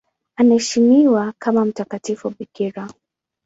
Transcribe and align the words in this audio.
Anaheshimiwa 0.37 1.33
kama 1.39 1.65
mtakatifu 1.65 2.29
bikira. 2.29 2.87